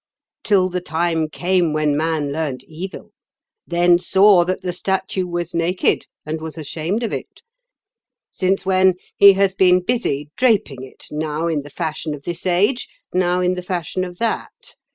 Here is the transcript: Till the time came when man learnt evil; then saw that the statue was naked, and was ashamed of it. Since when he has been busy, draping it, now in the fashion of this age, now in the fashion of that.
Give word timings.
Till 0.43 0.67
the 0.69 0.81
time 0.81 1.29
came 1.29 1.73
when 1.73 1.95
man 1.95 2.31
learnt 2.31 2.63
evil; 2.67 3.11
then 3.67 3.99
saw 3.99 4.43
that 4.45 4.63
the 4.63 4.73
statue 4.73 5.27
was 5.27 5.53
naked, 5.53 6.07
and 6.25 6.41
was 6.41 6.57
ashamed 6.57 7.03
of 7.03 7.13
it. 7.13 7.43
Since 8.31 8.65
when 8.65 8.95
he 9.15 9.33
has 9.33 9.53
been 9.53 9.79
busy, 9.83 10.31
draping 10.37 10.83
it, 10.83 11.05
now 11.11 11.45
in 11.45 11.61
the 11.61 11.69
fashion 11.69 12.15
of 12.15 12.23
this 12.23 12.47
age, 12.47 12.87
now 13.13 13.41
in 13.41 13.53
the 13.53 13.61
fashion 13.61 14.03
of 14.03 14.17
that. 14.17 14.73